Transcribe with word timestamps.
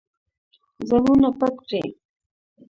ځانونه 0.87 1.29
پټ 1.39 1.53
کړئ. 1.65 1.85